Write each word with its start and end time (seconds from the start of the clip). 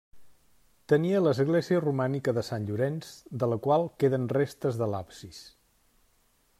Tenia 0.93 1.19
l'església 1.25 1.83
romànica 1.83 2.33
de 2.37 2.45
Sant 2.47 2.65
Llorenç, 2.69 3.11
de 3.43 3.51
la 3.53 3.61
qual 3.67 3.87
queden 4.05 4.27
restes 4.39 4.81
de 4.83 4.89
l'absis. 4.95 5.45